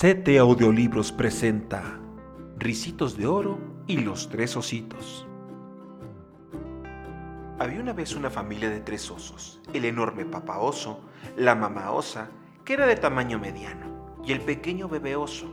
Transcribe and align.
Sete 0.00 0.38
Audiolibros 0.38 1.10
presenta 1.10 1.98
Ricitos 2.56 3.16
de 3.16 3.26
Oro 3.26 3.58
y 3.88 3.96
los 3.96 4.28
Tres 4.28 4.56
Ositos. 4.56 5.26
Había 7.58 7.80
una 7.80 7.94
vez 7.94 8.14
una 8.14 8.30
familia 8.30 8.70
de 8.70 8.78
tres 8.78 9.10
osos, 9.10 9.60
el 9.72 9.84
enorme 9.84 10.24
papá 10.24 10.60
oso, 10.60 11.00
la 11.36 11.56
mamá 11.56 11.90
osa, 11.90 12.28
que 12.64 12.74
era 12.74 12.86
de 12.86 12.94
tamaño 12.94 13.40
mediano, 13.40 14.14
y 14.24 14.30
el 14.30 14.40
pequeño 14.40 14.88
bebé 14.88 15.16
oso. 15.16 15.48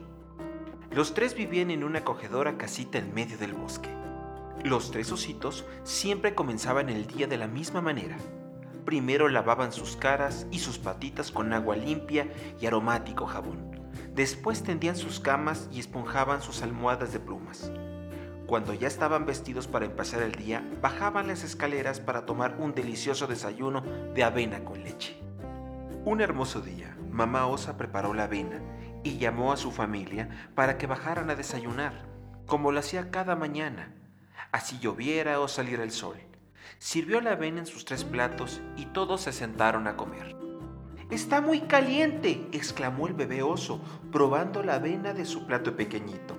Los 0.92 1.16
tres 1.16 1.34
vivían 1.34 1.72
en 1.72 1.84
una 1.84 2.02
acogedora 2.02 2.56
casita 2.56 3.00
en 3.00 3.16
medio 3.16 3.40
del 3.40 3.54
bosque. 3.54 3.90
Los 4.64 4.92
tres 4.92 5.12
ositos 5.12 5.66
siempre 5.84 6.36
comenzaban 6.36 6.90
el 6.90 7.08
día 7.08 7.26
de 7.26 7.38
la 7.38 7.48
misma 7.48 7.82
manera. 7.82 8.18
Primero 8.86 9.28
lavaban 9.28 9.72
sus 9.72 9.96
caras 9.96 10.46
y 10.52 10.60
sus 10.60 10.78
patitas 10.78 11.32
con 11.32 11.52
agua 11.52 11.76
limpia 11.76 12.32
y 12.62 12.68
aromático 12.68 13.26
jabón 13.26 13.75
Después 14.16 14.64
tendían 14.64 14.96
sus 14.96 15.20
camas 15.20 15.68
y 15.74 15.80
esponjaban 15.82 16.42
sus 16.42 16.62
almohadas 16.62 17.12
de 17.12 17.20
plumas. 17.20 17.70
Cuando 18.48 18.74
ya 18.74 18.88
estaban 18.88 19.26
vestidos 19.26 19.68
para 19.68 19.86
empezar 19.86 20.22
el 20.22 20.32
día, 20.32 20.64
bajaban 20.82 21.28
las 21.28 21.44
escaleras 21.44 22.00
para 22.00 22.26
tomar 22.26 22.56
un 22.58 22.74
delicioso 22.74 23.28
desayuno 23.28 23.82
de 24.14 24.24
avena 24.24 24.64
con 24.64 24.82
leche. 24.84 25.20
Un 26.06 26.22
hermoso 26.22 26.62
día, 26.62 26.96
mamá 27.12 27.48
Osa 27.48 27.76
preparó 27.76 28.14
la 28.14 28.24
avena 28.24 28.62
y 29.04 29.18
llamó 29.18 29.52
a 29.52 29.58
su 29.58 29.72
familia 29.72 30.30
para 30.56 30.78
que 30.78 30.88
bajaran 30.88 31.30
a 31.30 31.36
desayunar, 31.36 32.06
como 32.46 32.72
lo 32.72 32.80
hacía 32.80 33.12
cada 33.12 33.36
mañana, 33.36 33.94
así 34.54 34.80
lloviera 34.80 35.42
o 35.42 35.50
saliera 35.50 35.84
el 35.84 35.92
sol. 35.92 36.16
Sirvió 36.78 37.20
la 37.20 37.32
avena 37.32 37.60
en 37.60 37.66
sus 37.66 37.84
tres 37.84 38.06
platos 38.06 38.62
y 38.78 38.86
todos 38.86 39.22
se 39.22 39.34
sentaron 39.34 39.88
a 39.88 39.98
comer. 39.98 40.45
Está 41.12 41.40
muy 41.40 41.62
caliente, 41.62 42.48
exclamó 42.52 43.06
el 43.06 43.14
bebé 43.14 43.44
oso, 43.44 43.80
probando 44.12 44.64
la 44.64 44.76
avena 44.76 45.14
de 45.14 45.26
su 45.26 45.46
plato 45.46 45.76
pequeñito. 45.76 46.36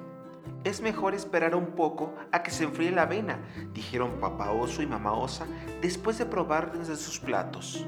Es 0.65 0.81
mejor 0.81 1.15
esperar 1.15 1.55
un 1.55 1.67
poco 1.77 2.17
a 2.33 2.43
que 2.43 2.51
se 2.51 2.65
enfríe 2.65 2.91
la 2.91 3.03
avena, 3.03 3.39
dijeron 3.73 4.19
papá 4.19 4.51
oso 4.51 4.83
y 4.83 4.87
mamá 4.87 5.13
osa 5.13 5.47
después 5.81 6.19
de 6.19 6.27
probar 6.27 6.77
desde 6.77 6.97
sus 6.97 7.21
platos. 7.21 7.87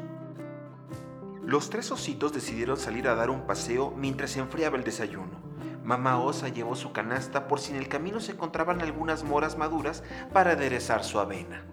Los 1.42 1.68
tres 1.68 1.90
ositos 1.90 2.32
decidieron 2.32 2.76
salir 2.76 3.08
a 3.08 3.16
dar 3.16 3.30
un 3.30 3.44
paseo 3.44 3.92
mientras 3.96 4.30
se 4.30 4.38
enfriaba 4.38 4.76
el 4.76 4.84
desayuno. 4.84 5.40
Mamá 5.82 6.20
osa 6.20 6.48
llevó 6.48 6.76
su 6.76 6.92
canasta 6.92 7.48
por 7.48 7.58
si 7.58 7.72
en 7.72 7.78
el 7.78 7.88
camino 7.88 8.20
se 8.20 8.32
encontraban 8.32 8.82
algunas 8.82 9.24
moras 9.24 9.58
maduras 9.58 10.04
para 10.32 10.52
aderezar 10.52 11.02
su 11.02 11.18
avena. 11.18 11.64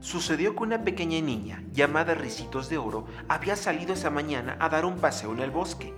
Sucedió 0.00 0.54
que 0.54 0.62
una 0.62 0.84
pequeña 0.84 1.20
niña, 1.20 1.64
llamada 1.72 2.14
Ricitos 2.14 2.68
de 2.68 2.78
Oro, 2.78 3.06
había 3.28 3.56
salido 3.56 3.94
esa 3.94 4.10
mañana 4.10 4.56
a 4.60 4.68
dar 4.68 4.84
un 4.84 4.96
paseo 4.96 5.32
en 5.32 5.40
el 5.40 5.50
bosque. 5.50 5.94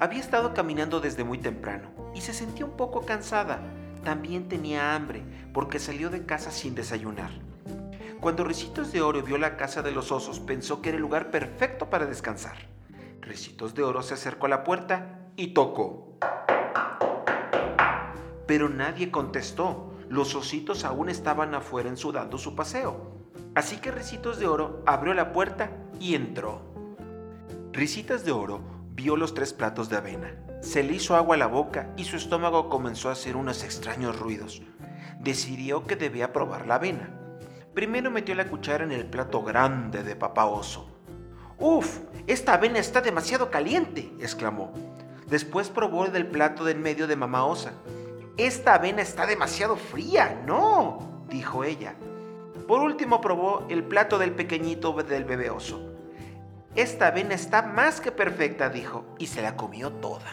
Había 0.00 0.20
estado 0.20 0.54
caminando 0.54 1.00
desde 1.00 1.24
muy 1.24 1.38
temprano 1.38 1.90
y 2.14 2.20
se 2.20 2.32
sentía 2.32 2.64
un 2.64 2.76
poco 2.76 3.04
cansada. 3.04 3.60
También 4.04 4.48
tenía 4.48 4.94
hambre 4.94 5.22
porque 5.52 5.78
salió 5.78 6.08
de 6.10 6.24
casa 6.24 6.50
sin 6.50 6.74
desayunar. 6.74 7.30
Cuando 8.20 8.44
Ricitos 8.44 8.92
de 8.92 9.02
Oro 9.02 9.22
vio 9.22 9.38
la 9.38 9.56
casa 9.56 9.82
de 9.82 9.92
los 9.92 10.10
osos, 10.10 10.40
pensó 10.40 10.82
que 10.82 10.88
era 10.88 10.96
el 10.96 11.02
lugar 11.02 11.30
perfecto 11.30 11.90
para 11.90 12.06
descansar. 12.06 12.56
Ricitos 13.20 13.74
de 13.74 13.82
Oro 13.82 14.02
se 14.02 14.14
acercó 14.14 14.46
a 14.46 14.48
la 14.48 14.64
puerta 14.64 15.30
y 15.36 15.48
tocó. 15.48 16.18
Pero 18.46 18.68
nadie 18.68 19.10
contestó. 19.10 19.92
Los 20.08 20.34
ositos 20.34 20.84
aún 20.84 21.10
estaban 21.10 21.54
afuera 21.54 21.90
ensudando 21.90 22.38
su 22.38 22.56
paseo. 22.56 23.17
Así 23.58 23.78
que 23.78 23.90
Ricitos 23.90 24.38
de 24.38 24.46
Oro 24.46 24.84
abrió 24.86 25.14
la 25.14 25.32
puerta 25.32 25.72
y 25.98 26.14
entró. 26.14 26.62
Ricitas 27.72 28.24
de 28.24 28.30
Oro 28.30 28.60
vio 28.92 29.16
los 29.16 29.34
tres 29.34 29.52
platos 29.52 29.88
de 29.88 29.96
avena. 29.96 30.32
Se 30.60 30.84
le 30.84 30.94
hizo 30.94 31.16
agua 31.16 31.34
a 31.34 31.38
la 31.38 31.48
boca 31.48 31.92
y 31.96 32.04
su 32.04 32.14
estómago 32.14 32.68
comenzó 32.68 33.08
a 33.08 33.14
hacer 33.14 33.34
unos 33.34 33.64
extraños 33.64 34.16
ruidos. 34.16 34.62
Decidió 35.18 35.88
que 35.88 35.96
debía 35.96 36.32
probar 36.32 36.68
la 36.68 36.76
avena. 36.76 37.10
Primero 37.74 38.12
metió 38.12 38.36
la 38.36 38.46
cuchara 38.46 38.84
en 38.84 38.92
el 38.92 39.06
plato 39.06 39.42
grande 39.42 40.04
de 40.04 40.14
papá 40.14 40.44
oso. 40.44 40.88
¡Uf! 41.58 41.98
Esta 42.28 42.54
avena 42.54 42.78
está 42.78 43.00
demasiado 43.00 43.50
caliente, 43.50 44.12
exclamó. 44.20 44.72
Después 45.26 45.68
probó 45.68 46.06
del 46.06 46.28
plato 46.28 46.64
del 46.64 46.78
medio 46.78 47.08
de 47.08 47.16
mamá 47.16 47.44
osa. 47.44 47.72
Esta 48.36 48.74
avena 48.74 49.02
está 49.02 49.26
demasiado 49.26 49.74
fría, 49.74 50.44
no, 50.46 51.24
dijo 51.28 51.64
ella. 51.64 51.96
Por 52.68 52.82
último 52.82 53.22
probó 53.22 53.64
el 53.70 53.82
plato 53.82 54.18
del 54.18 54.32
pequeñito 54.32 54.92
del 54.92 55.24
bebé 55.24 55.48
oso. 55.48 55.94
Esta 56.74 57.06
avena 57.06 57.32
está 57.34 57.62
más 57.62 58.02
que 58.02 58.12
perfecta, 58.12 58.68
dijo, 58.68 59.06
y 59.18 59.28
se 59.28 59.40
la 59.40 59.56
comió 59.56 59.90
toda. 59.90 60.30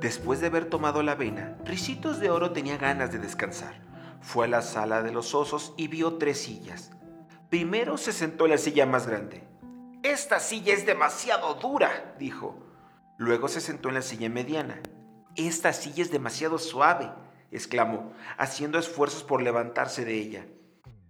Después 0.00 0.40
de 0.40 0.48
haber 0.48 0.64
tomado 0.64 1.04
la 1.04 1.12
avena, 1.12 1.56
Ricitos 1.64 2.18
de 2.18 2.30
Oro 2.30 2.50
tenía 2.50 2.78
ganas 2.78 3.12
de 3.12 3.20
descansar. 3.20 3.80
Fue 4.20 4.46
a 4.46 4.48
la 4.48 4.60
sala 4.60 5.04
de 5.04 5.12
los 5.12 5.36
osos 5.36 5.72
y 5.76 5.86
vio 5.86 6.14
tres 6.14 6.42
sillas. 6.42 6.90
Primero 7.48 7.96
se 7.96 8.12
sentó 8.12 8.46
en 8.46 8.50
la 8.50 8.58
silla 8.58 8.84
más 8.84 9.06
grande. 9.06 9.44
Esta 10.02 10.40
silla 10.40 10.74
es 10.74 10.84
demasiado 10.84 11.54
dura, 11.54 12.16
dijo. 12.18 12.58
Luego 13.18 13.46
se 13.46 13.60
sentó 13.60 13.88
en 13.88 13.94
la 13.94 14.02
silla 14.02 14.28
mediana. 14.30 14.80
Esta 15.36 15.72
silla 15.72 16.02
es 16.02 16.10
demasiado 16.10 16.58
suave, 16.58 17.08
exclamó, 17.52 18.12
haciendo 18.36 18.80
esfuerzos 18.80 19.22
por 19.22 19.42
levantarse 19.42 20.04
de 20.04 20.14
ella. 20.14 20.46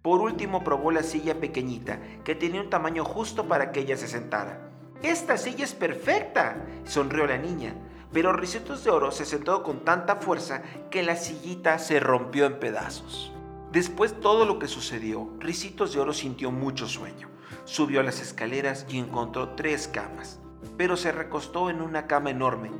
Por 0.09 0.21
último 0.21 0.63
probó 0.63 0.89
la 0.89 1.03
silla 1.03 1.39
pequeñita, 1.39 1.99
que 2.23 2.33
tenía 2.33 2.61
un 2.61 2.71
tamaño 2.71 3.05
justo 3.05 3.47
para 3.47 3.71
que 3.71 3.81
ella 3.81 3.95
se 3.95 4.07
sentara. 4.07 4.71
Esta 5.03 5.37
silla 5.37 5.63
es 5.63 5.75
perfecta, 5.75 6.65
sonrió 6.83 7.27
la 7.27 7.37
niña, 7.37 7.75
pero 8.11 8.33
Ricitos 8.33 8.83
de 8.83 8.89
Oro 8.89 9.11
se 9.11 9.23
sentó 9.23 9.61
con 9.61 9.85
tanta 9.85 10.15
fuerza 10.15 10.63
que 10.89 11.03
la 11.03 11.15
sillita 11.15 11.77
se 11.77 11.99
rompió 11.99 12.47
en 12.47 12.59
pedazos. 12.59 13.31
Después 13.71 14.19
todo 14.19 14.47
lo 14.47 14.57
que 14.57 14.67
sucedió, 14.67 15.31
Ricitos 15.37 15.93
de 15.93 15.99
Oro 15.99 16.13
sintió 16.13 16.49
mucho 16.49 16.87
sueño. 16.87 17.29
Subió 17.65 17.99
a 17.99 18.03
las 18.03 18.19
escaleras 18.19 18.87
y 18.89 18.97
encontró 18.97 19.49
tres 19.49 19.87
camas, 19.87 20.39
pero 20.75 20.97
se 20.97 21.11
recostó 21.11 21.69
en 21.69 21.83
una 21.83 22.07
cama 22.07 22.31
enorme. 22.31 22.71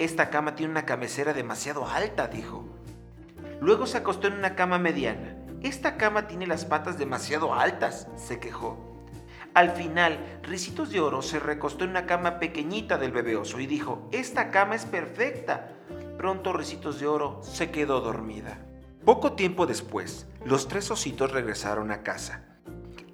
Esta 0.00 0.28
cama 0.28 0.56
tiene 0.56 0.72
una 0.72 0.86
cabecera 0.86 1.34
demasiado 1.34 1.86
alta, 1.86 2.26
dijo. 2.26 2.64
Luego 3.60 3.86
se 3.86 3.98
acostó 3.98 4.26
en 4.26 4.32
una 4.32 4.56
cama 4.56 4.80
mediana 4.80 5.38
esta 5.62 5.96
cama 5.96 6.26
tiene 6.28 6.46
las 6.46 6.64
patas 6.64 6.98
demasiado 6.98 7.54
altas, 7.54 8.08
se 8.16 8.38
quejó. 8.38 8.76
Al 9.54 9.70
final, 9.70 10.40
Ricitos 10.42 10.90
de 10.90 11.00
Oro 11.00 11.20
se 11.20 11.40
recostó 11.40 11.84
en 11.84 11.90
una 11.90 12.06
cama 12.06 12.38
pequeñita 12.38 12.98
del 12.98 13.12
bebé 13.12 13.36
oso 13.36 13.58
y 13.58 13.66
dijo, 13.66 14.08
esta 14.12 14.50
cama 14.50 14.76
es 14.76 14.84
perfecta. 14.84 15.72
Pronto 16.16 16.52
Ricitos 16.52 17.00
de 17.00 17.06
Oro 17.06 17.40
se 17.42 17.70
quedó 17.70 18.00
dormida. 18.00 18.58
Poco 19.04 19.32
tiempo 19.32 19.66
después, 19.66 20.26
los 20.44 20.68
tres 20.68 20.90
ositos 20.90 21.32
regresaron 21.32 21.90
a 21.90 22.02
casa. 22.02 22.44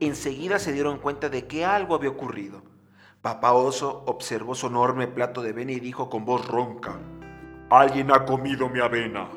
Enseguida 0.00 0.58
se 0.58 0.72
dieron 0.72 0.98
cuenta 0.98 1.28
de 1.28 1.46
que 1.46 1.64
algo 1.64 1.94
había 1.94 2.10
ocurrido. 2.10 2.62
Papá 3.22 3.52
oso 3.52 4.02
observó 4.06 4.54
su 4.54 4.66
enorme 4.66 5.06
plato 5.06 5.40
de 5.40 5.50
avena 5.50 5.72
y 5.72 5.80
dijo 5.80 6.10
con 6.10 6.24
voz 6.24 6.46
ronca, 6.46 6.98
Alguien 7.70 8.12
ha 8.12 8.26
comido 8.26 8.68
mi 8.68 8.80
avena. 8.80 9.30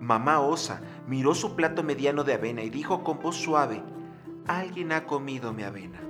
Mamá 0.00 0.40
osa 0.40 0.80
miró 1.06 1.34
su 1.34 1.54
plato 1.54 1.82
mediano 1.82 2.24
de 2.24 2.32
avena 2.32 2.62
y 2.62 2.70
dijo 2.70 3.04
con 3.04 3.20
voz 3.20 3.36
suave, 3.36 3.82
Alguien 4.46 4.92
ha 4.92 5.04
comido 5.04 5.52
mi 5.52 5.62
avena. 5.62 6.00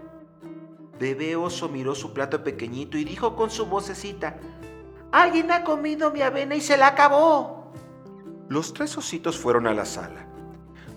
Bebé 1.00 1.34
oso 1.34 1.68
miró 1.68 1.96
su 1.96 2.12
plato 2.12 2.44
pequeñito 2.44 2.96
y 2.96 3.04
dijo 3.04 3.34
con 3.34 3.50
su 3.50 3.66
vocecita, 3.66 4.38
Alguien 5.10 5.50
ha 5.50 5.64
comido 5.64 6.12
mi 6.12 6.22
avena 6.22 6.54
y 6.54 6.60
se 6.60 6.76
la 6.76 6.86
acabó. 6.86 7.72
Los 8.48 8.72
tres 8.72 8.96
ositos 8.96 9.36
fueron 9.36 9.66
a 9.66 9.74
la 9.74 9.84
sala. 9.84 10.24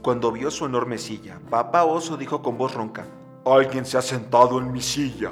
Cuando 0.03 0.31
vio 0.31 0.51
su 0.51 0.65
enorme 0.65 0.99
silla, 0.99 1.39
papá 1.49 1.85
oso 1.85 2.15
dijo 2.15 2.43
con 2.43 2.59
voz 2.59 2.75
ronca, 2.75 3.07
Alguien 3.43 3.87
se 3.87 3.97
ha 3.97 4.03
sentado 4.03 4.59
en 4.59 4.71
mi 4.71 4.81
silla. 4.81 5.31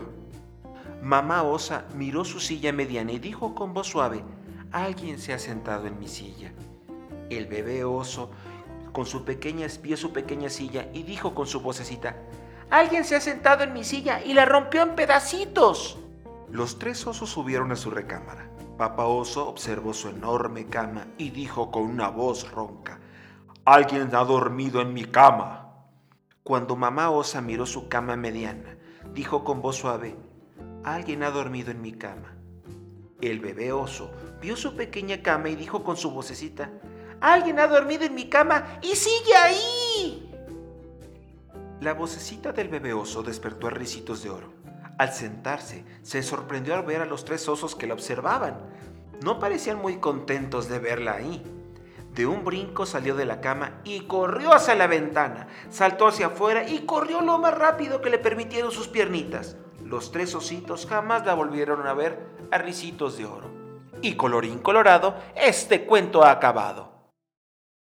Mamá 1.03 1.43
osa 1.43 1.85
miró 1.95 2.25
su 2.25 2.39
silla 2.39 2.73
mediana 2.73 3.11
y 3.11 3.19
dijo 3.19 3.53
con 3.53 3.72
voz 3.72 3.88
suave, 3.88 4.23
Alguien 4.72 5.19
se 5.19 5.34
ha 5.34 5.37
sentado 5.37 5.85
en 5.85 5.99
mi 5.99 6.07
silla. 6.07 6.53
El 7.31 7.45
bebé 7.45 7.85
oso 7.85 8.29
con 8.91 9.05
su 9.05 9.23
pequeña 9.23 9.66
vio 9.81 9.95
su 9.95 10.11
pequeña 10.11 10.49
silla 10.49 10.89
y 10.93 11.03
dijo 11.03 11.33
con 11.33 11.47
su 11.47 11.61
vocecita, 11.61 12.17
Alguien 12.69 13.05
se 13.05 13.16
ha 13.16 13.22
sentado 13.22 13.63
en 13.63 13.72
mi 13.72 13.85
silla 13.85 14.22
y 14.22 14.33
la 14.33 14.43
rompió 14.43 14.81
en 14.81 14.95
pedacitos. 14.95 15.97
Los 16.49 16.78
tres 16.78 17.07
osos 17.07 17.29
subieron 17.29 17.72
a 17.72 17.78
su 17.78 17.89
recámara. 17.89 18.49
Papá 18.78 19.05
oso 19.05 19.47
observó 19.47 19.93
su 19.93 20.09
enorme 20.09 20.66
cama 20.66 21.07
y 21.17 21.29
dijo 21.29 21.72
con 21.72 21.83
una 21.83 22.09
voz 22.09 22.51
ronca, 22.51 22.99
Alguien 23.63 24.13
ha 24.13 24.25
dormido 24.25 24.81
en 24.81 24.93
mi 24.93 25.05
cama. 25.05 25.87
Cuando 26.43 26.75
mamá 26.75 27.11
osa 27.11 27.39
miró 27.39 27.66
su 27.66 27.87
cama 27.87 28.17
mediana, 28.17 28.75
dijo 29.13 29.45
con 29.45 29.61
voz 29.61 29.78
suave, 29.78 30.17
Alguien 30.83 31.23
ha 31.23 31.31
dormido 31.31 31.72
en 31.72 31.81
mi 31.81 31.93
cama. 31.93 32.35
El 33.22 33.39
bebé 33.39 33.72
oso 33.72 34.11
vio 34.41 34.57
su 34.57 34.75
pequeña 34.75 35.22
cama 35.22 35.47
y 35.47 35.55
dijo 35.55 35.85
con 35.85 35.95
su 35.95 36.11
vocecita, 36.11 36.72
Alguien 37.22 37.59
ha 37.59 37.68
dormido 37.68 38.03
en 38.03 38.16
mi 38.16 38.28
cama 38.28 38.79
y 38.82 38.96
sigue 38.96 39.35
ahí. 39.35 40.28
La 41.79 41.94
vocecita 41.94 42.52
del 42.52 42.68
bebé 42.68 42.94
oso 42.94 43.23
despertó 43.23 43.68
a 43.68 43.70
Ricitos 43.70 44.23
de 44.23 44.32
Oro. 44.32 44.53
Al 44.97 45.14
sentarse, 45.14 45.85
se 46.02 46.22
sorprendió 46.23 46.76
al 46.76 46.84
ver 46.84 47.02
a 47.02 47.06
los 47.06 47.23
tres 47.23 47.47
osos 47.47 47.76
que 47.76 47.88
la 47.88 47.94
observaban. 47.94 48.59
No 49.23 49.40
parecían 49.40 49.78
muy 49.78 49.97
contentos 49.97 50.68
de 50.68 50.79
verla 50.79 51.14
ahí. 51.14 51.44
De 52.14 52.28
un 52.28 52.44
brinco 52.44 52.85
salió 52.85 53.16
de 53.16 53.26
la 53.26 53.40
cama 53.40 53.79
y 53.84 54.02
corrió 54.02 54.53
hacia 54.53 54.76
la 54.76 54.88
ventana. 54.88 55.47
Saltó 55.70 56.08
hacia 56.08 56.28
afuera 56.28 56.67
y 56.67 56.85
corrió 56.85 57.22
lo 57.22 57.38
más 57.38 57.58
rápido 57.58 58.02
que 58.02 58.09
le 58.09 58.20
permitieron 58.20 58.72
sus 58.72 58.88
piernitas. 58.88 59.56
Los 59.84 60.12
tres 60.12 60.35
ositos 60.35 60.85
jamás 60.85 61.26
la 61.26 61.35
volvieron 61.35 61.88
a 61.88 61.94
ver 61.94 62.20
a 62.52 62.58
risitos 62.58 63.17
de 63.17 63.26
oro. 63.26 63.50
Y 64.02 64.16
colorín 64.16 64.59
colorado, 64.59 65.16
este 65.35 65.85
cuento 65.85 66.24
ha 66.24 66.32
acabado. 66.32 66.91